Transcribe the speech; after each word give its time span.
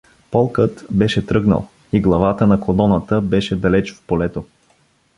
Полкът 0.31 0.85
беше 0.91 1.25
тръгнал 1.25 1.67
и 1.93 2.01
главата 2.01 2.47
на 2.47 2.59
колоната 2.59 3.21
беше 3.21 3.55
далеч 3.55 3.93
в 3.93 4.01
полето. 4.07 4.45